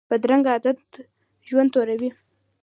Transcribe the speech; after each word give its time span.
بدرنګه 0.09 0.49
عادت 0.53 0.79
ژوند 1.47 1.69
توروي 1.73 2.09